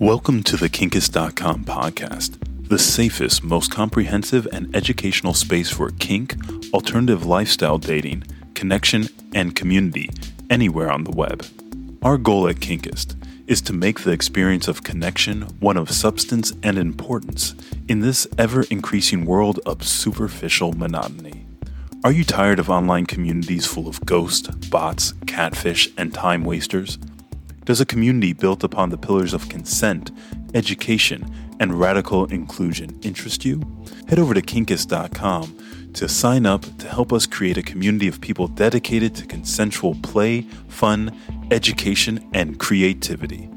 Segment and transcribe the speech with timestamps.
[0.00, 6.36] Welcome to the Kinkist.com podcast, the safest, most comprehensive, and educational space for kink,
[6.72, 8.22] alternative lifestyle dating,
[8.54, 10.08] connection, and community
[10.48, 11.44] anywhere on the web.
[12.00, 13.16] Our goal at Kinkist
[13.48, 17.56] is to make the experience of connection one of substance and importance
[17.88, 21.44] in this ever increasing world of superficial monotony.
[22.04, 26.98] Are you tired of online communities full of ghosts, bots, catfish, and time wasters?
[27.68, 30.10] Does a community built upon the pillars of consent,
[30.54, 31.30] education,
[31.60, 33.60] and radical inclusion interest you?
[34.08, 38.48] Head over to kinkist.com to sign up to help us create a community of people
[38.48, 41.14] dedicated to consensual play, fun,
[41.50, 43.50] education, and creativity.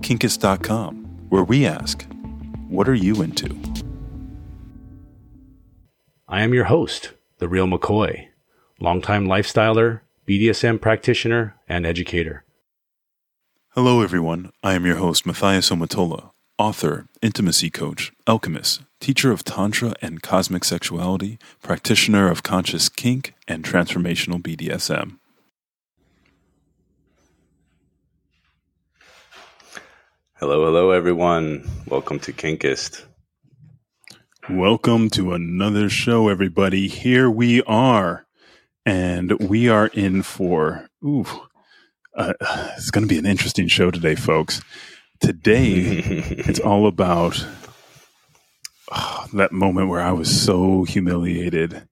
[0.00, 2.06] Kinkist.com, where we ask,
[2.68, 3.58] What are you into?
[6.28, 8.28] I am your host, The Real McCoy,
[8.80, 12.44] longtime lifestyler, BDSM practitioner, and educator.
[13.74, 14.50] Hello, everyone.
[14.64, 20.64] I am your host, Matthias Omatola, author, intimacy coach, alchemist, teacher of Tantra and cosmic
[20.64, 25.18] sexuality, practitioner of conscious kink and transformational BDSM.
[30.40, 31.70] Hello, hello, everyone.
[31.86, 33.04] Welcome to Kinkist.
[34.48, 36.88] Welcome to another show, everybody.
[36.88, 38.26] Here we are,
[38.84, 41.46] and we are in for, ooh,
[42.20, 42.34] uh,
[42.76, 44.60] it's going to be an interesting show today, folks.
[45.20, 47.44] Today, it's all about
[48.92, 51.88] oh, that moment where I was so humiliated.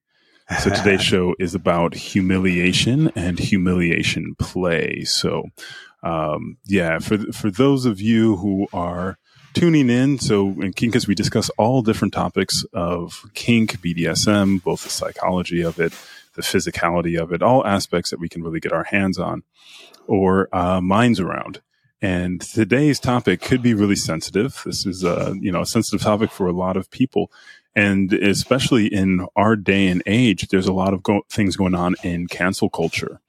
[0.62, 5.04] So today's show is about humiliation and humiliation play.
[5.04, 5.44] So,
[6.02, 9.18] um, yeah, for for those of you who are
[9.54, 14.90] tuning in, so in Kinkist we discuss all different topics of kink, BDSM, both the
[14.90, 15.92] psychology of it,
[16.38, 19.42] the physicality of it, all aspects that we can really get our hands on
[20.06, 21.60] or uh, minds around.
[22.00, 24.62] And today's topic could be really sensitive.
[24.64, 27.32] This is a you know a sensitive topic for a lot of people,
[27.74, 31.96] and especially in our day and age, there's a lot of go- things going on
[32.04, 33.20] in cancel culture,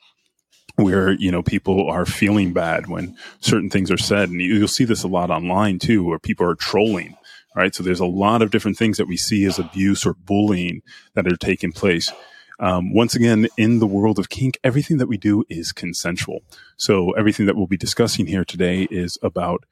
[0.76, 4.86] where you know people are feeling bad when certain things are said, and you'll see
[4.86, 7.16] this a lot online too, where people are trolling.
[7.56, 10.84] Right, so there's a lot of different things that we see as abuse or bullying
[11.16, 12.14] that are taking place.
[12.60, 16.42] Um, once again, in the world of kink, everything that we do is consensual.
[16.78, 19.64] So everything that we'll be discussing here today is about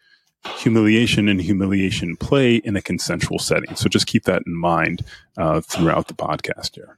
[0.58, 3.76] humiliation and humiliation play in a consensual setting.
[3.76, 5.04] So just keep that in mind
[5.38, 6.98] uh, throughout the podcast here.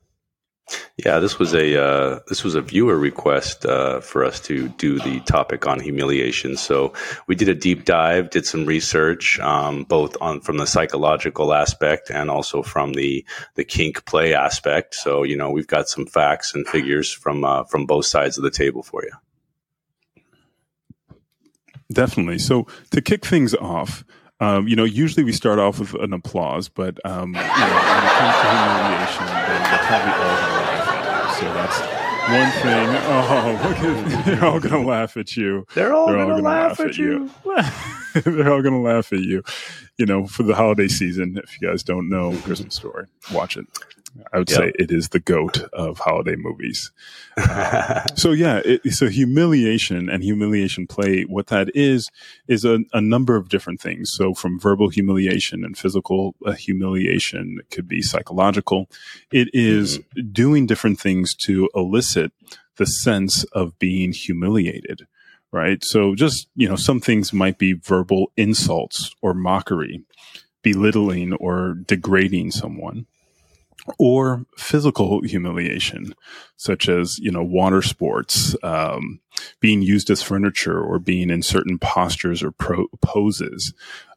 [0.98, 5.00] Yeah, this was a uh, this was a viewer request uh, for us to do
[5.00, 6.58] the topic on humiliation.
[6.58, 6.94] So
[7.28, 12.12] we did a deep dive, did some research, um, both on from the psychological aspect
[12.12, 13.26] and also from the
[13.56, 14.96] the kink play aspect.
[14.96, 18.44] So you know we've got some facts and figures from uh, from both sides of
[18.44, 19.12] the table for you.
[21.92, 22.40] Definitely.
[22.40, 24.04] So to kick things off,
[24.40, 27.46] um, you know, usually we start off with an applause, but um, you know, when
[27.46, 31.48] it comes to humiliation, then we're probably all to laugh at you.
[31.48, 31.80] So that's
[32.30, 32.90] one thing.
[33.12, 35.66] Oh, look at they're all going to laugh at you.
[35.74, 37.30] They're all, all going to laugh, at you.
[37.46, 37.62] you.
[38.22, 39.44] they're all going to laugh at you.
[39.98, 41.40] You know, for the holiday season.
[41.44, 43.66] If you guys don't know Christmas Story, watch it.
[44.34, 44.58] I would yep.
[44.58, 46.92] say it is the goat of holiday movies.
[47.38, 52.10] Uh, so yeah, it, so humiliation and humiliation play, what that is,
[52.48, 54.12] is a, a, number of different things.
[54.12, 58.90] So from verbal humiliation and physical uh, humiliation, it could be psychological.
[59.32, 60.32] It is mm-hmm.
[60.32, 62.32] doing different things to elicit
[62.78, 65.08] the sense of being humiliated.
[65.52, 65.84] Right.
[65.84, 70.04] So just, you know, some things might be verbal insults or mockery,
[70.62, 73.08] belittling or degrading someone
[73.98, 76.14] or physical humiliation,
[76.58, 79.20] such as you know water sports, um,
[79.60, 83.74] being used as furniture, or being in certain postures or pro- poses,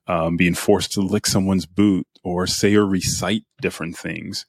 [0.07, 4.47] um, being forced to lick someone's boot, or say or recite different things.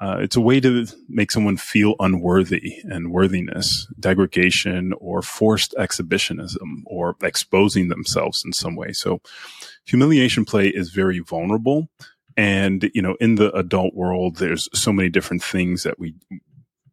[0.00, 6.82] Uh, it's a way to make someone feel unworthy and worthiness, degradation, or forced exhibitionism,
[6.86, 8.92] or exposing themselves in some way.
[8.92, 9.20] So,
[9.86, 11.88] humiliation play is very vulnerable
[12.36, 16.14] and, you know, in the adult world, there's so many different things that we,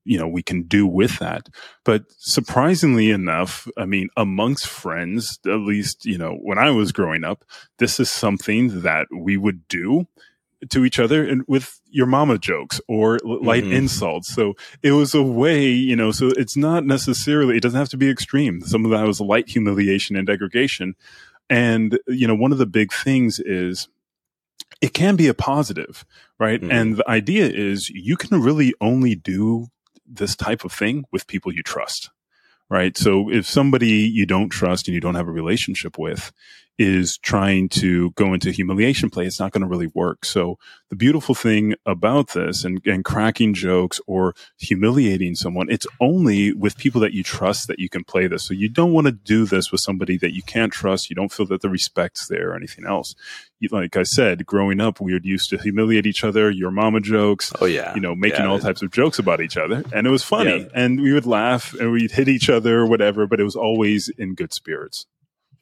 [0.03, 1.47] you know, we can do with that.
[1.83, 7.23] But surprisingly enough, I mean, amongst friends, at least, you know, when I was growing
[7.23, 7.45] up,
[7.77, 10.07] this is something that we would do
[10.69, 13.73] to each other and with your mama jokes or light mm-hmm.
[13.73, 14.33] insults.
[14.33, 14.53] So
[14.83, 18.09] it was a way, you know, so it's not necessarily, it doesn't have to be
[18.09, 18.61] extreme.
[18.61, 20.93] Some of that was light humiliation and degradation.
[21.49, 23.88] And, you know, one of the big things is,
[24.81, 26.05] it can be a positive,
[26.39, 26.59] right?
[26.59, 26.71] Mm-hmm.
[26.71, 29.67] And the idea is you can really only do
[30.05, 32.09] this type of thing with people you trust,
[32.69, 32.97] right?
[32.97, 36.33] So if somebody you don't trust and you don't have a relationship with
[36.81, 40.25] is trying to go into humiliation play, it's not going to really work.
[40.25, 40.57] So
[40.89, 46.77] the beautiful thing about this and, and cracking jokes or humiliating someone, it's only with
[46.77, 48.43] people that you trust that you can play this.
[48.43, 51.11] So you don't want to do this with somebody that you can't trust.
[51.11, 53.13] You don't feel that the respect's there or anything else.
[53.59, 56.99] You, like I said, growing up, we were used to humiliate each other, your mama
[56.99, 57.53] jokes.
[57.61, 57.93] Oh yeah.
[57.93, 59.83] You know, making yeah, all types of jokes about each other.
[59.93, 60.61] And it was funny.
[60.61, 60.67] Yeah.
[60.73, 64.09] And we would laugh and we'd hit each other or whatever, but it was always
[64.09, 65.05] in good spirits.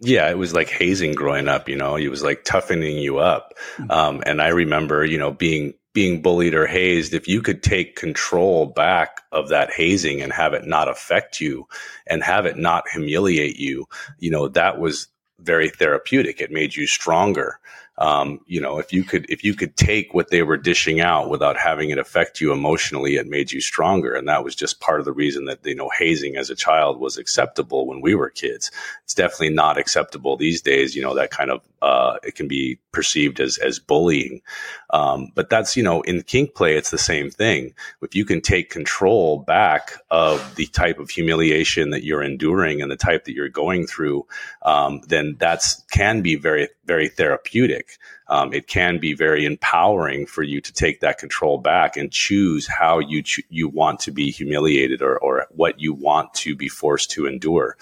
[0.02, 3.54] Yeah, it was like hazing growing up, you know, it was like toughening you up.
[3.78, 3.92] Mm-hmm.
[3.92, 7.96] Um, and I remember, you know, being being bullied or hazed, if you could take
[7.96, 11.68] control back of that hazing and have it not affect you
[12.08, 13.86] and have it not humiliate you,
[14.20, 15.08] you know, that was
[15.40, 16.40] very therapeutic.
[16.40, 17.60] It made you stronger
[18.00, 21.30] um, you know, if you could if you could take what they were dishing out
[21.30, 25.02] without having it affect you emotionally, it made you stronger, and that was just part
[25.02, 28.30] of the reason that you know hazing as a child was acceptable when we were
[28.30, 28.72] kids.
[29.04, 30.96] It's definitely not acceptable these days.
[30.96, 34.44] You know, that kind of uh, it can be perceived as as bullying,
[34.92, 37.74] um, but that's you know in kink play, it's the same thing.
[38.02, 42.90] If you can take control back of the type of humiliation that you're enduring and
[42.90, 44.26] the type that you're going through,
[44.62, 47.86] um, then that's can be very very therapeutic
[48.30, 52.68] um, it can be very empowering for you to take that control back and choose
[52.68, 56.70] how you cho- you want to be humiliated or, or what you want to be
[56.70, 57.76] forced to endure.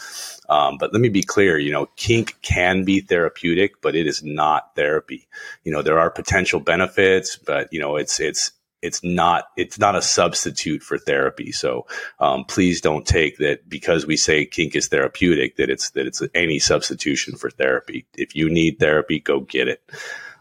[0.48, 4.24] Um, but let me be clear, you know, kink can be therapeutic, but it is
[4.24, 5.28] not therapy.
[5.66, 8.52] You know, there are potential benefits, but you know, it's it's
[8.88, 11.52] it's not it's not a substitute for therapy.
[11.52, 11.86] So
[12.20, 16.24] um, please don't take that because we say kink is therapeutic that it's that it's
[16.34, 18.06] any substitution for therapy.
[18.16, 19.84] If you need therapy, go get it.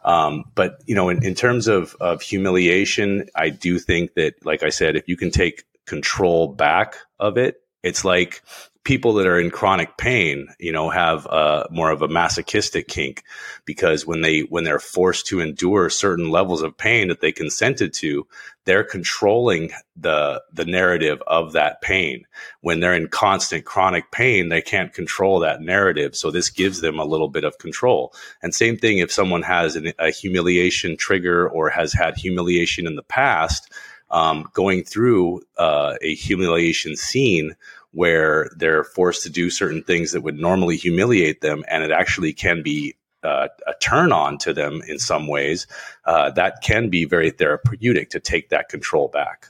[0.04, 4.62] Um, but you know, in, in terms of of humiliation, I do think that, like
[4.62, 8.42] I said, if you can take control back of it, it's like
[8.86, 13.24] people that are in chronic pain, you know, have uh, more of a masochistic kink
[13.64, 17.92] because when they when they're forced to endure certain levels of pain that they consented
[17.92, 18.24] to,
[18.64, 22.26] they're controlling the the narrative of that pain.
[22.60, 27.00] When they're in constant chronic pain, they can't control that narrative, so this gives them
[27.00, 28.14] a little bit of control.
[28.40, 32.94] And same thing if someone has an, a humiliation trigger or has had humiliation in
[32.94, 33.70] the past.
[34.08, 37.56] Um, going through uh, a humiliation scene
[37.96, 42.34] where they're forced to do certain things that would normally humiliate them, and it actually
[42.34, 45.66] can be uh, a turn on to them in some ways.
[46.04, 49.46] Uh, that can be very therapeutic to take that control back.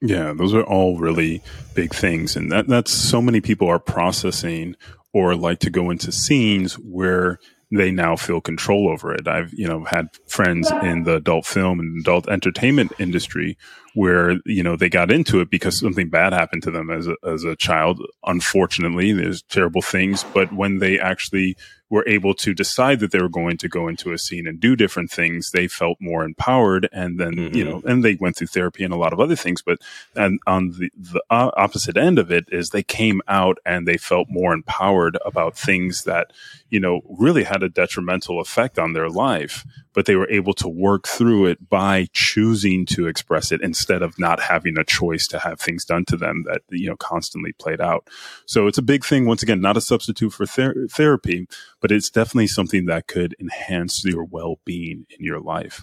[0.00, 1.40] Yeah, those are all really
[1.74, 4.74] big things, and that that's so many people are processing
[5.12, 7.38] or like to go into scenes where
[7.70, 9.28] they now feel control over it.
[9.28, 13.56] I've, you know, had friends in the adult film and adult entertainment industry
[13.94, 17.16] where, you know, they got into it because something bad happened to them as a,
[17.24, 18.00] as a child.
[18.24, 21.56] Unfortunately, there's terrible things, but when they actually
[21.90, 24.74] were able to decide that they were going to go into a scene and do
[24.74, 26.88] different things, they felt more empowered.
[26.92, 27.56] And then, mm-hmm.
[27.56, 29.62] you know, and they went through therapy and a lot of other things.
[29.62, 29.78] But
[30.16, 34.28] and on the, the opposite end of it is they came out and they felt
[34.28, 36.32] more empowered about things that,
[36.68, 40.68] you know, really had a detrimental effect on their life, but they were able to
[40.68, 45.38] work through it by choosing to express it instead of not having a choice to
[45.38, 48.08] have things done to them that, you know, constantly played out.
[48.46, 49.26] So it's a big thing.
[49.26, 51.46] Once again, not a substitute for ther- therapy,
[51.80, 55.82] but it's definitely something that could enhance your well-being in your life.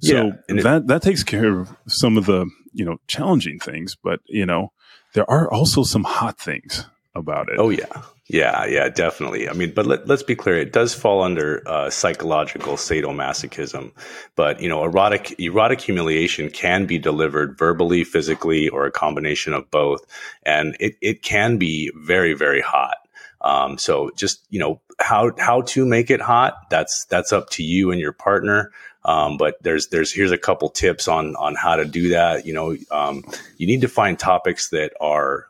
[0.00, 0.16] So
[0.48, 4.20] yeah, that it, that takes care of some of the you know challenging things, but
[4.26, 4.72] you know
[5.14, 7.56] there are also some hot things about it.
[7.58, 9.48] Oh yeah, yeah, yeah, definitely.
[9.48, 13.92] I mean, but let, us be clear; it does fall under uh, psychological sadomasochism.
[14.34, 19.70] But you know, erotic erotic humiliation can be delivered verbally, physically, or a combination of
[19.70, 20.04] both,
[20.44, 22.96] and it it can be very very hot.
[23.40, 26.54] Um, so just you know how how to make it hot.
[26.70, 28.72] That's that's up to you and your partner.
[29.04, 32.46] Um, but there's there's here's a couple tips on on how to do that.
[32.46, 33.22] You know, um,
[33.58, 35.46] you need to find topics that are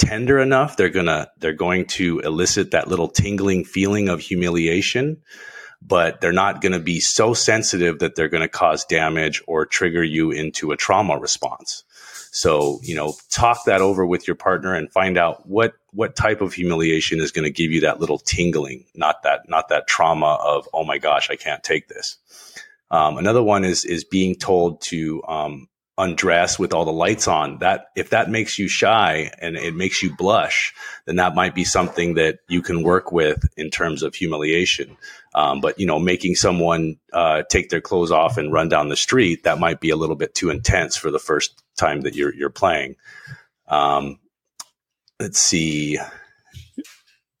[0.00, 0.76] tender enough.
[0.76, 5.18] They're gonna they're going to elicit that little tingling feeling of humiliation,
[5.82, 9.66] but they're not going to be so sensitive that they're going to cause damage or
[9.66, 11.84] trigger you into a trauma response.
[12.32, 16.40] So, you know, talk that over with your partner and find out what what type
[16.40, 20.38] of humiliation is going to give you that little tingling, not that not that trauma
[20.40, 22.16] of oh my gosh, I can't take this.
[22.90, 25.68] Um, another one is is being told to um,
[26.00, 27.58] undress with all the lights on.
[27.58, 30.74] That if that makes you shy and it makes you blush,
[31.06, 34.96] then that might be something that you can work with in terms of humiliation.
[35.34, 38.96] Um, but you know, making someone uh, take their clothes off and run down the
[38.96, 42.34] street that might be a little bit too intense for the first time that you're
[42.34, 42.96] you're playing.
[43.68, 44.18] Um,
[45.20, 45.98] let's see.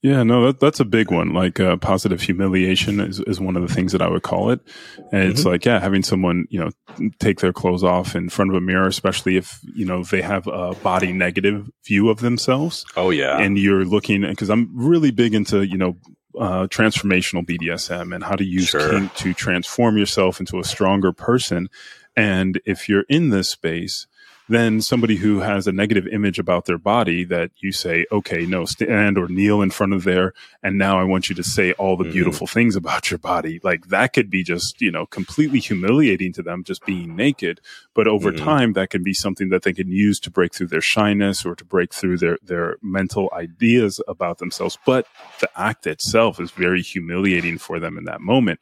[0.02, 1.34] Yeah, no, that, that's a big one.
[1.34, 4.60] Like uh, positive humiliation is, is one of the things that I would call it.
[4.96, 5.30] And mm-hmm.
[5.30, 6.70] it's like, yeah, having someone, you know,
[7.18, 10.46] take their clothes off in front of a mirror, especially if, you know, they have
[10.46, 12.86] a body negative view of themselves.
[12.96, 13.38] Oh, yeah.
[13.38, 15.96] And you're looking, because I'm really big into, you know,
[16.38, 18.90] uh, transformational BDSM and how to use sure.
[18.90, 21.68] kink to transform yourself into a stronger person.
[22.16, 24.06] And if you're in this space,
[24.50, 28.64] than somebody who has a negative image about their body that you say, okay, no,
[28.64, 30.32] stand or kneel in front of there.
[30.60, 32.12] And now I want you to say all the mm-hmm.
[32.12, 33.60] beautiful things about your body.
[33.62, 37.60] Like that could be just, you know, completely humiliating to them just being naked.
[37.94, 38.44] But over mm-hmm.
[38.44, 41.54] time, that can be something that they can use to break through their shyness or
[41.54, 44.76] to break through their, their mental ideas about themselves.
[44.84, 45.06] But
[45.40, 48.58] the act itself is very humiliating for them in that moment.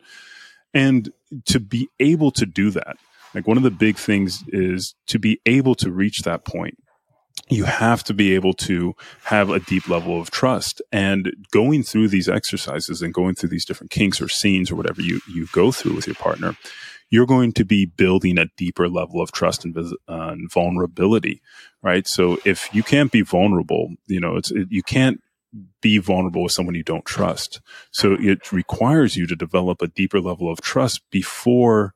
[0.74, 1.10] And
[1.46, 2.98] to be able to do that,
[3.34, 6.78] like one of the big things is to be able to reach that point.
[7.50, 8.94] You have to be able to
[9.24, 13.64] have a deep level of trust and going through these exercises and going through these
[13.64, 16.56] different kinks or scenes or whatever you, you go through with your partner,
[17.10, 21.40] you're going to be building a deeper level of trust and, uh, and vulnerability,
[21.82, 22.06] right?
[22.06, 25.22] So if you can't be vulnerable, you know, it's, it, you can't
[25.80, 27.60] be vulnerable with someone you don't trust.
[27.90, 31.94] So it requires you to develop a deeper level of trust before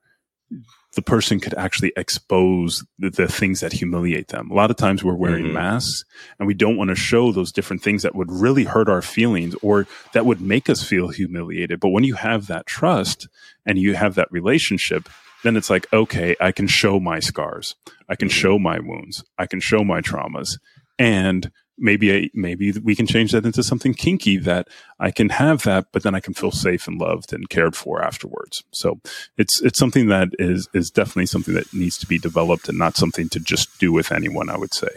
[0.94, 4.50] the person could actually expose the, the, things that humiliate them.
[4.50, 5.54] A lot of times we're wearing mm-hmm.
[5.54, 6.04] masks
[6.38, 9.54] and we don't want to show those different things that would really hurt our feelings
[9.62, 11.80] or that would make us feel humiliated.
[11.80, 13.28] But when you have that trust
[13.64, 15.08] and you have that relationship,
[15.42, 17.74] then it's like, okay, I can show my scars.
[18.08, 18.34] I can mm-hmm.
[18.34, 19.24] show my wounds.
[19.38, 20.58] I can show my traumas.
[20.98, 24.68] And maybe I, maybe we can change that into something kinky that
[25.00, 28.02] I can have that, but then I can feel safe and loved and cared for
[28.02, 28.64] afterwards.
[28.72, 29.00] So
[29.36, 32.96] it's it's something that is is definitely something that needs to be developed and not
[32.96, 34.48] something to just do with anyone.
[34.48, 34.88] I would say.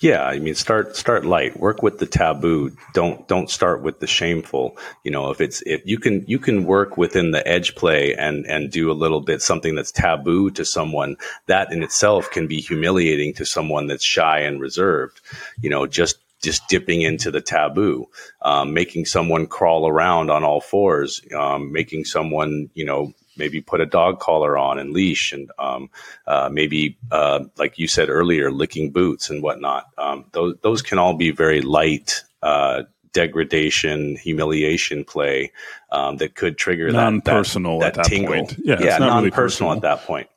[0.00, 1.58] Yeah, I mean, start start light.
[1.58, 2.76] Work with the taboo.
[2.92, 4.76] Don't don't start with the shameful.
[5.04, 8.44] You know, if it's if you can you can work within the edge play and
[8.46, 11.16] and do a little bit something that's taboo to someone.
[11.46, 15.20] That in itself can be humiliating to someone that's shy and reserved.
[15.60, 18.08] You know, just just dipping into the taboo,
[18.42, 23.80] um, making someone crawl around on all fours, um, making someone you know maybe put
[23.80, 25.90] a dog collar on and leash and um,
[26.26, 29.86] uh, maybe uh, like you said earlier licking boots and whatnot.
[29.98, 35.52] Um, those, those can all be very light uh, degradation humiliation play
[35.90, 38.56] um, that could trigger non-personal that, that, that tingle point.
[38.64, 40.28] yeah, yeah non-personal really at that point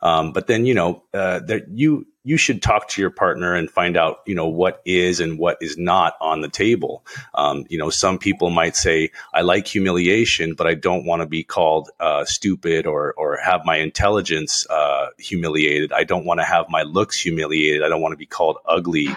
[0.00, 3.70] um, but then you know uh, that you you should talk to your partner and
[3.70, 7.04] find out, you know, what is and what is not on the table.
[7.34, 11.26] Um, you know, some people might say, I like humiliation, but I don't want to
[11.26, 15.92] be called uh, stupid or, or have my intelligence uh, humiliated.
[15.92, 17.82] I don't want to have my looks humiliated.
[17.82, 19.08] I don't want to be called ugly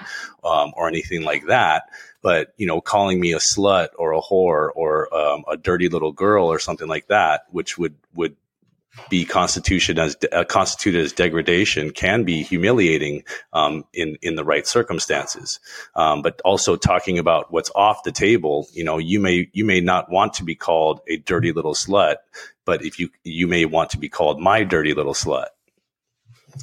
[0.43, 1.89] um, or anything like that.
[2.25, 6.11] But, you know, calling me a slut or a whore or um, a dirty little
[6.11, 8.35] girl or something like that, which would, would
[9.09, 14.65] be constituted as uh, constituted as degradation can be humiliating um, in in the right
[14.65, 15.59] circumstances.
[15.95, 19.81] Um, but also talking about what's off the table, you know, you may you may
[19.81, 22.15] not want to be called a dirty little slut,
[22.65, 25.47] but if you you may want to be called my dirty little slut.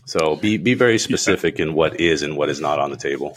[0.07, 3.37] So be be very specific in what is and what is not on the table.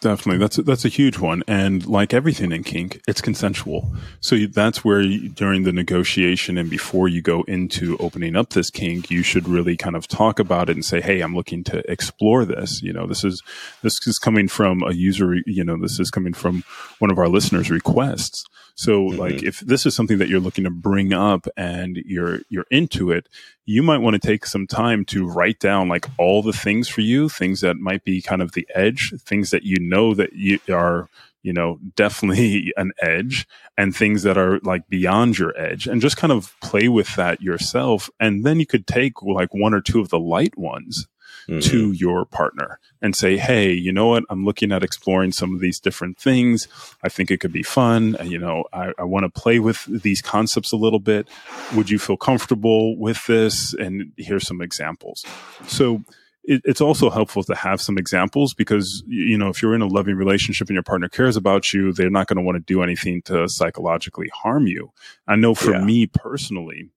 [0.00, 3.92] Definitely, that's a, that's a huge one, and like everything in kink, it's consensual.
[4.20, 8.70] So that's where you, during the negotiation and before you go into opening up this
[8.70, 11.90] kink, you should really kind of talk about it and say, "Hey, I'm looking to
[11.90, 12.80] explore this.
[12.82, 13.42] You know, this is
[13.82, 15.34] this is coming from a user.
[15.46, 16.64] You know, this is coming from
[16.98, 18.44] one of our listeners' requests.
[18.74, 19.18] So mm-hmm.
[19.18, 23.10] like if this is something that you're looking to bring up and you're you're into
[23.10, 23.28] it,
[23.66, 27.00] you might want to take some time to write down like all the things for
[27.00, 30.58] you, things that might be kind of the edge, things that you know that you
[30.68, 31.08] are
[31.42, 36.16] you know, definitely an edge and things that are like beyond your edge and just
[36.16, 38.10] kind of play with that yourself.
[38.18, 41.06] And then you could take like one or two of the light ones
[41.48, 41.60] mm-hmm.
[41.60, 44.24] to your partner and say, Hey, you know what?
[44.30, 46.68] I'm looking at exploring some of these different things.
[47.02, 48.16] I think it could be fun.
[48.22, 51.28] You know, I, I want to play with these concepts a little bit.
[51.74, 53.74] Would you feel comfortable with this?
[53.74, 55.24] And here's some examples.
[55.66, 56.02] So,
[56.44, 59.86] it, it's also helpful to have some examples because you know if you're in a
[59.86, 62.82] loving relationship and your partner cares about you they're not going to want to do
[62.82, 64.90] anything to psychologically harm you
[65.26, 65.84] i know for yeah.
[65.84, 66.90] me personally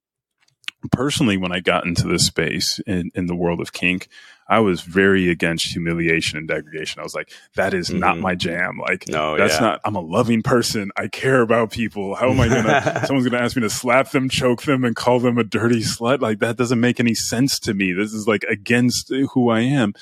[0.91, 4.07] personally, when I got into this space in, in the world of kink,
[4.53, 6.99] I was very against humiliation and degradation.
[6.99, 7.97] I was like, that is mm-hmm.
[7.97, 8.77] not my jam.
[8.77, 9.61] Like, no, that's yeah.
[9.61, 10.91] not, I'm a loving person.
[10.95, 12.13] I care about people.
[12.13, 14.83] How am I going to, someone's going to ask me to slap them, choke them,
[14.83, 16.21] and call them a dirty slut?
[16.21, 17.93] Like, that doesn't make any sense to me.
[17.93, 19.95] This is like against who I am.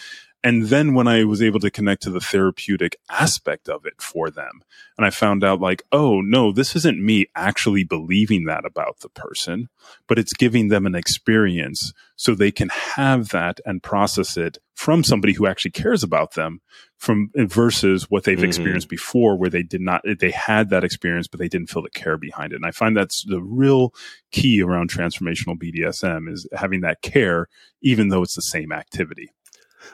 [0.44, 4.32] And then when I was able to connect to the therapeutic aspect of it for
[4.32, 4.64] them,
[4.98, 9.10] and I found out like, oh no, this isn't me actually believing that about the
[9.10, 9.70] person,
[10.08, 15.04] but it's giving them an experience so they can have that and process it from
[15.04, 16.60] somebody who actually cares about them
[16.98, 18.46] from versus what they've mm-hmm.
[18.46, 21.90] experienced before where they did not they had that experience but they didn't feel the
[21.92, 23.94] care behind it and i find that's the real
[24.32, 27.48] key around transformational bdsm is having that care
[27.82, 29.32] even though it's the same activity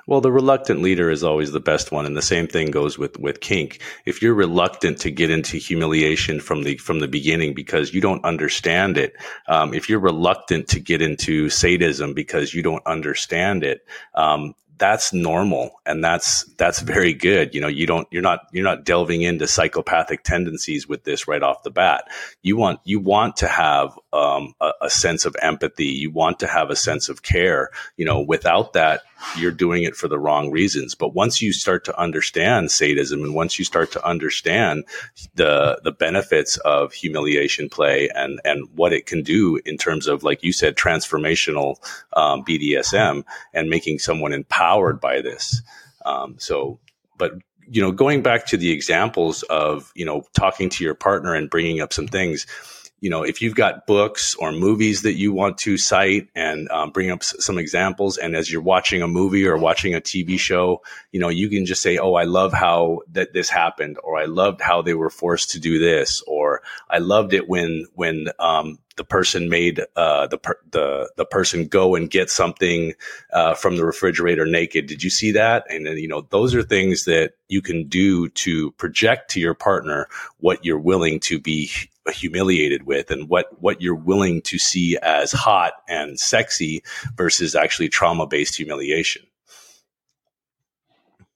[0.06, 3.18] well, the reluctant leader is always the best one, and the same thing goes with
[3.20, 3.82] with kink.
[4.06, 8.24] If you're reluctant to get into humiliation from the from the beginning because you don't
[8.24, 9.14] understand it,
[9.48, 13.86] um, if you're reluctant to get into sadism because you don't understand it,
[14.16, 18.64] um, that's normal and that's that's very good you know you don't you're not you're
[18.64, 22.10] not delving into psychopathic tendencies with this right off the bat
[22.42, 25.86] you want you want to have um, a, a, sense of empathy.
[25.86, 27.70] You want to have a sense of care.
[27.98, 29.02] You know without that
[29.38, 30.96] you're doing it for the wrong reasons.
[30.96, 34.86] But once you start to understand sadism and once you start to understand
[35.36, 40.24] the the benefits of humiliation play and and what it can do in terms of
[40.24, 41.76] like you said transformational
[42.14, 45.62] um, bdsm and making someone empowered by this.
[46.06, 46.80] Um, so
[47.18, 47.34] but
[47.70, 51.50] you know going back to the examples of you know talking to your partner and
[51.50, 52.48] bringing up some things
[53.00, 56.90] you know, if you've got books or movies that you want to cite and um,
[56.90, 60.40] bring up s- some examples, and as you're watching a movie or watching a TV
[60.40, 64.18] show, you know, you can just say, "Oh, I love how that this happened," or
[64.18, 68.30] "I loved how they were forced to do this," or "I loved it when when
[68.40, 72.94] um, the person made uh, the per- the the person go and get something
[73.32, 74.88] uh, from the refrigerator naked.
[74.88, 75.66] Did you see that?
[75.70, 79.54] And then, you know, those are things that you can do to project to your
[79.54, 80.08] partner
[80.40, 81.70] what you're willing to be
[82.12, 86.84] humiliated with and what what you're willing to see as hot and sexy
[87.16, 89.27] versus actually trauma based humiliation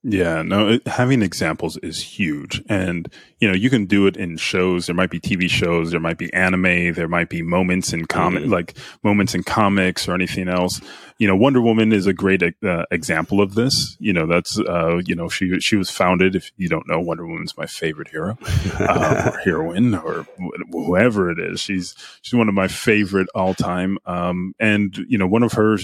[0.04, 2.64] yeah, no, it, having examples is huge.
[2.68, 4.88] And, you know, you can do it in shows.
[4.88, 8.44] There might be TV shows, there might be anime, there might be moments in comic,
[8.44, 8.52] mm-hmm.
[8.52, 10.82] like moments in comics or anything else.
[11.20, 13.96] You know, Wonder Woman is a great uh, example of this.
[14.00, 17.28] You know, that's, uh, you know, she, she was founded, if you don't know, Wonder
[17.28, 18.40] Woman's my favorite hero,
[18.80, 20.26] uh, or heroine, or
[20.72, 21.60] whoever it is.
[21.60, 24.00] She's, she's one of my favorite all time.
[24.08, 25.78] Um, and, you know, one of her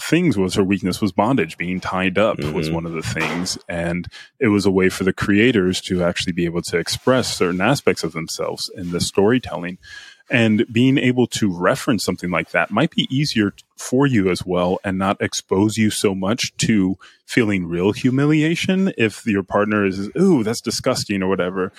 [0.00, 1.56] things was her weakness was bondage.
[1.56, 2.54] Being tied up mm-hmm.
[2.54, 3.58] was one of the things.
[3.68, 4.08] And
[4.38, 8.04] it was a way for the creators to actually be able to express certain aspects
[8.04, 9.78] of themselves in the storytelling.
[10.28, 14.80] And being able to reference something like that might be easier for you as well
[14.82, 20.42] and not expose you so much to feeling real humiliation if your partner is ooh
[20.42, 21.72] that's disgusting or whatever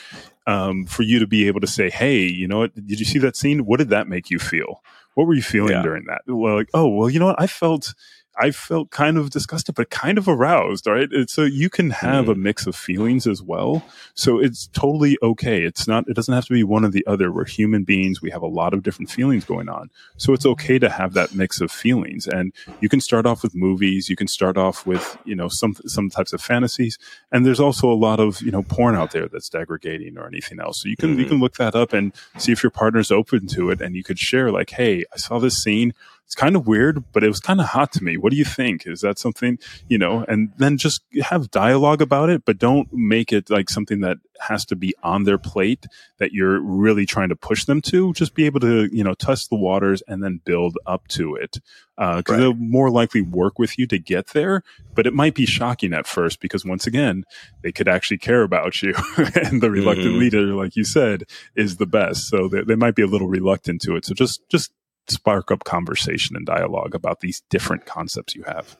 [0.45, 2.75] um, for you to be able to say hey you know what?
[2.75, 3.65] Did you see that scene?
[3.65, 4.81] What did that make you feel
[5.17, 5.82] what were you feeling yeah.
[5.82, 6.21] during that?
[6.27, 7.41] Well, like, oh, well, you know what?
[7.41, 7.95] I felt
[8.39, 10.88] I felt kind of disgusted, but kind of aroused.
[10.88, 11.08] Right.
[11.12, 12.34] It's, so you can have mm.
[12.34, 13.84] a mix of feelings as well.
[14.13, 15.63] So it's totally okay.
[15.63, 17.32] It's not, it doesn't have to be one or the other.
[17.32, 18.21] We're human beings.
[18.21, 19.89] We have a lot of different feelings going on.
[20.17, 22.28] So it's okay to have that mix of feelings.
[22.28, 24.10] And you can start off with movies.
[24.10, 26.97] You can start off with, you know, some, some types of fantasies.
[27.32, 30.60] And there's also a lot of, you know, porn out there that's degrading or anything
[30.60, 30.82] else.
[30.82, 31.19] So you can, mm.
[31.19, 33.82] you can look that up and see if your partner's open to it.
[33.82, 35.93] And you could share like, Hey, I saw this scene
[36.28, 38.18] it's kind of weird, but it was kind of hot to me.
[38.18, 38.86] What do you think?
[38.86, 43.32] Is that something, you know, and then just have dialogue about it, but don't make
[43.32, 45.86] it like something that has to be on their plate
[46.18, 48.12] that you're really trying to push them to.
[48.12, 51.60] Just be able to, you know, test the waters and then build up to it.
[51.98, 52.40] Uh, cause right.
[52.42, 54.63] they'll more likely work with you to get there,
[54.96, 57.24] but it might be shocking at first because once again,
[57.63, 58.94] they could actually care about you.
[59.18, 60.20] and the reluctant mm-hmm.
[60.20, 61.24] leader, like you said,
[61.56, 62.28] is the best.
[62.28, 64.04] So they, they might be a little reluctant to it.
[64.04, 64.74] So just, just
[65.10, 68.78] spark up conversation and dialogue about these different concepts you have.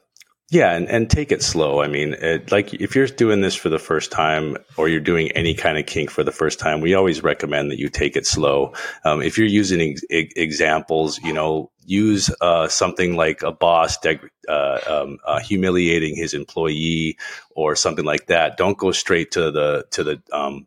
[0.50, 1.82] Yeah, and, and take it slow.
[1.82, 5.30] I mean, it, like if you're doing this for the first time or you're doing
[5.34, 8.26] any kind of kink for the first time, we always recommend that you take it
[8.26, 8.74] slow.
[9.04, 14.30] Um, if you're using ex- examples, you know, use uh, something like a boss deg-
[14.48, 17.18] uh, um, uh, humiliating his employee
[17.54, 18.56] or something like that.
[18.56, 20.66] Don't go straight to the to the um,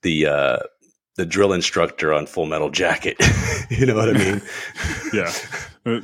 [0.00, 0.58] the uh,
[1.20, 3.18] the drill instructor on Full Metal Jacket.
[3.68, 4.42] you know what I mean?
[5.12, 5.30] yeah.
[5.84, 6.00] Uh,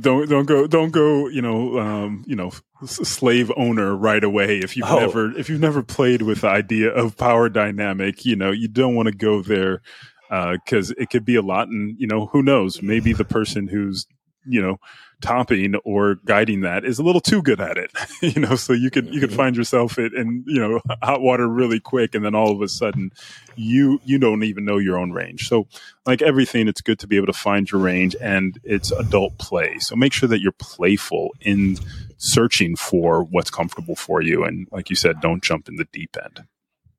[0.00, 2.50] don't don't go don't go you know um, you know
[2.84, 4.98] slave owner right away if you've oh.
[4.98, 8.94] never if you've never played with the idea of power dynamic you know you don't
[8.94, 9.82] want to go there
[10.30, 13.68] because uh, it could be a lot and you know who knows maybe the person
[13.68, 14.06] who's
[14.48, 14.78] you know
[15.22, 17.90] topping or guiding that is a little too good at it
[18.22, 21.48] you know so you could you could find yourself in, in you know hot water
[21.48, 23.10] really quick and then all of a sudden
[23.56, 25.66] you you don't even know your own range so
[26.04, 29.78] like everything it's good to be able to find your range and it's adult play
[29.78, 31.78] so make sure that you're playful in
[32.18, 34.44] searching for what's comfortable for you.
[34.44, 36.44] And like you said, don't jump in the deep end.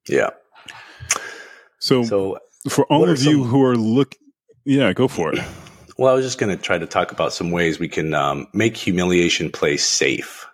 [0.07, 0.29] Yeah.
[1.79, 4.15] So, so for all of some, you who are look,
[4.65, 5.43] yeah, go for it.
[5.97, 8.47] Well, I was just going to try to talk about some ways we can um,
[8.53, 10.47] make humiliation play safe.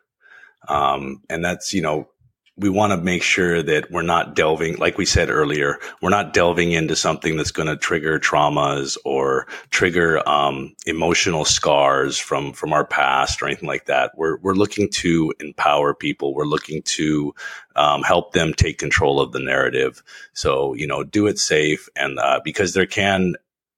[0.69, 2.07] Um, and that's, you know,
[2.55, 6.33] we want to make sure that we're not delving, like we said earlier, we're not
[6.33, 12.71] delving into something that's going to trigger traumas or trigger um, emotional scars from from
[12.71, 14.11] our past or anything like that.
[14.15, 16.35] We're we're looking to empower people.
[16.35, 17.33] We're looking to
[17.75, 20.03] um, help them take control of the narrative.
[20.33, 23.33] So you know, do it safe, and uh, because there can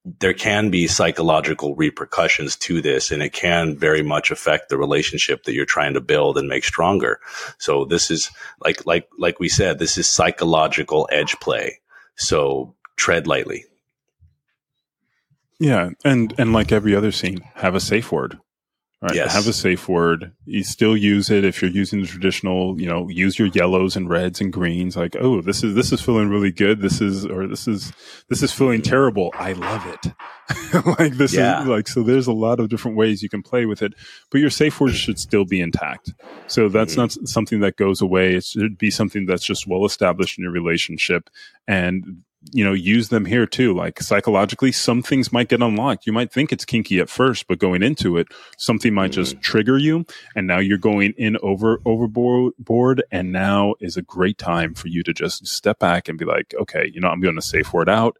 [0.06, 5.42] there can be psychological repercussions to this and it can very much affect the relationship
[5.42, 7.18] that you're trying to build and make stronger.
[7.58, 8.30] So this is
[8.64, 11.80] like, like, like we said, this is psychological edge play.
[12.14, 13.64] So tread lightly.
[15.58, 15.90] Yeah.
[16.04, 18.38] And, and like every other scene, have a safe word.
[19.02, 19.14] Right.
[19.14, 19.34] Yes.
[19.34, 20.32] Have a safe word.
[20.46, 24.08] You still use it if you're using the traditional, you know, use your yellows and
[24.08, 24.96] reds and greens.
[24.96, 26.80] Like, oh, this is this is feeling really good.
[26.80, 27.92] This is or this is
[28.30, 29.30] this is feeling terrible.
[29.34, 30.86] I love it.
[30.98, 31.60] like this yeah.
[31.60, 33.92] is like so there's a lot of different ways you can play with it.
[34.30, 36.14] But your safe word should still be intact.
[36.46, 37.02] So that's mm-hmm.
[37.02, 38.36] not something that goes away.
[38.36, 41.28] It should be something that's just well established in your relationship.
[41.68, 43.74] And you know, use them here too.
[43.74, 46.06] Like psychologically, some things might get unlocked.
[46.06, 48.28] You might think it's kinky at first, but going into it,
[48.58, 49.22] something might mm-hmm.
[49.22, 50.04] just trigger you.
[50.34, 53.02] And now you're going in over, overboard.
[53.10, 56.54] And now is a great time for you to just step back and be like,
[56.60, 58.16] okay, you know, I'm going to safe word out.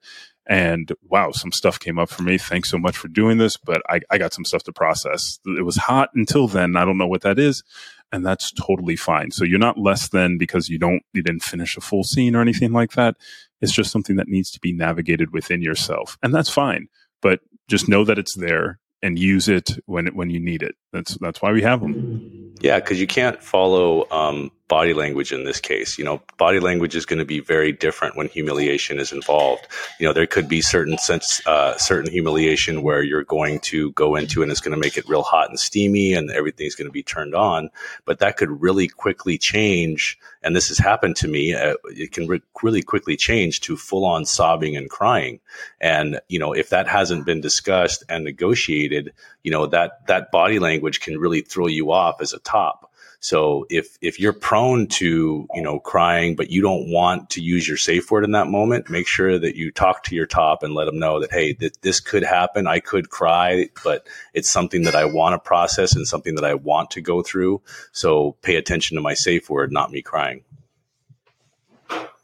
[0.49, 2.39] And wow, some stuff came up for me.
[2.39, 5.41] Thanks so much for doing this, but I, I got some stuff to process.
[5.45, 6.77] It was hot until then.
[6.77, 7.65] I don't know what that is
[8.12, 9.31] and that's totally fine.
[9.31, 12.41] So you're not less than because you don't you didn't finish a full scene or
[12.41, 13.17] anything like that.
[13.61, 16.19] It's just something that needs to be navigated within yourself.
[16.23, 16.88] And that's fine.
[17.23, 20.75] But just know that it's there and use it when it, when you need it.
[20.92, 22.55] That's that's why we have them.
[22.61, 25.98] Yeah, because you can't follow um, body language in this case.
[25.98, 29.66] You know, body language is going to be very different when humiliation is involved.
[30.00, 34.16] You know, there could be certain sense, uh, certain humiliation where you're going to go
[34.16, 36.92] into and it's going to make it real hot and steamy and everything's going to
[36.92, 37.70] be turned on.
[38.05, 40.18] But that could really quickly change.
[40.42, 41.55] And this has happened to me.
[41.55, 45.40] Uh, it can re- really quickly change to full on sobbing and crying.
[45.81, 50.59] And, you know, if that hasn't been discussed and negotiated, you know, that, that body
[50.59, 52.90] language can really throw you off as a top.
[53.20, 57.66] So if if you're prone to you know crying, but you don't want to use
[57.66, 60.74] your safe word in that moment, make sure that you talk to your top and
[60.74, 62.66] let them know that hey, that this could happen.
[62.66, 66.55] I could cry, but it's something that I want to process and something that I
[66.55, 67.62] want to go through.
[67.92, 70.44] So pay attention to my safe word, not me crying.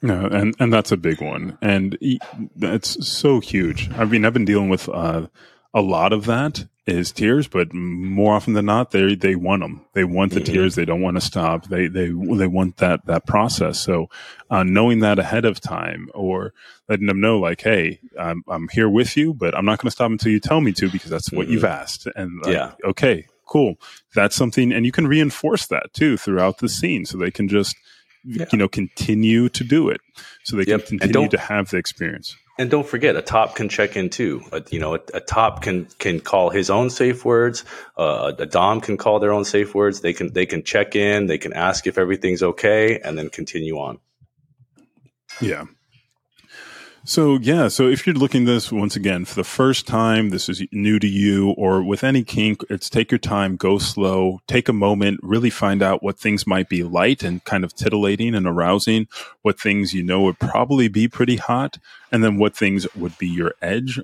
[0.05, 1.97] No, and and that's a big one, and
[2.57, 3.89] that's so huge.
[3.93, 5.29] I mean, I've been dealing with uh,
[5.75, 9.85] a lot of that is tears, but more often than not, they they want them.
[9.95, 10.53] They want the mm-hmm.
[10.53, 10.75] tears.
[10.75, 11.67] They don't want to stop.
[11.69, 13.79] They they they want that that process.
[13.79, 14.09] So,
[14.51, 16.53] uh, knowing that ahead of time, or
[16.89, 19.93] letting them know, like, hey, I'm I'm here with you, but I'm not going to
[19.93, 21.55] stop until you tell me to, because that's what mm-hmm.
[21.55, 22.09] you've asked.
[22.17, 23.77] And like, yeah, okay, cool.
[24.15, 27.77] That's something, and you can reinforce that too throughout the scene, so they can just
[28.25, 28.47] yeah.
[28.51, 30.01] you know continue to do it,
[30.43, 30.87] so they yep.
[30.87, 32.37] can continue to have the experience.
[32.59, 34.43] And don't forget, a top can check in too.
[34.53, 37.65] A, you know, a, a, top can can call his own safe words.
[37.97, 40.01] Uh, a dom can call their own safe words.
[40.01, 41.27] They can they can check in.
[41.27, 44.01] They can ask if everything's okay, and then continue on.
[45.41, 45.65] Yeah,
[47.05, 50.63] so yeah, so if you're looking this once again for the first time, this is
[50.71, 54.73] new to you, or with any kink, it's take your time, go slow, take a
[54.73, 59.09] moment, really find out what things might be light and kind of titillating and arousing,
[59.43, 61.79] what things you know would probably be pretty hot,
[62.13, 63.99] and then what things would be your edge,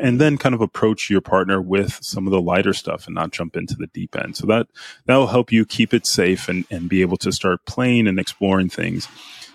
[0.00, 3.32] and then kind of approach your partner with some of the lighter stuff and not
[3.32, 4.36] jump into the deep end.
[4.36, 4.68] So that
[5.06, 8.68] that'll help you keep it safe and, and be able to start playing and exploring
[8.68, 9.08] things.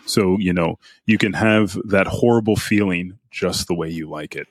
[0.09, 4.47] So, you know, you can have that horrible feeling just the way you like it.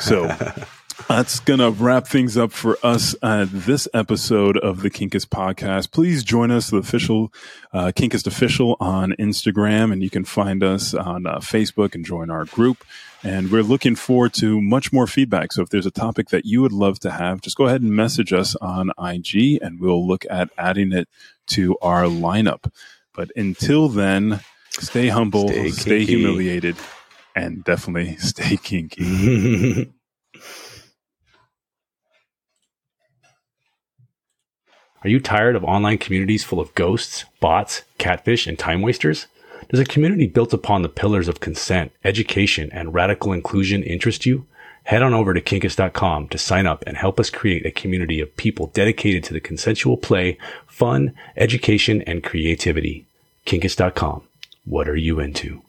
[0.00, 0.26] So
[1.08, 5.92] that's going to wrap things up for us at this episode of the Kinkist podcast.
[5.92, 7.32] Please join us, the official
[7.72, 12.30] uh, Kinkist official on Instagram, and you can find us on uh, Facebook and join
[12.30, 12.84] our group.
[13.24, 15.52] And we're looking forward to much more feedback.
[15.52, 17.94] So if there's a topic that you would love to have, just go ahead and
[17.94, 21.08] message us on IG and we'll look at adding it
[21.48, 22.72] to our lineup.
[23.14, 24.40] But until then,
[24.80, 26.76] Stay humble, stay, stay humiliated,
[27.36, 29.92] and definitely stay kinky.
[35.04, 39.26] Are you tired of online communities full of ghosts, bots, catfish, and time wasters?
[39.68, 44.46] Does a community built upon the pillars of consent, education, and radical inclusion interest you?
[44.84, 48.36] Head on over to kinkist.com to sign up and help us create a community of
[48.36, 53.06] people dedicated to the consensual play, fun, education, and creativity.
[53.44, 54.22] Kinkist.com.
[54.64, 55.62] What are you into?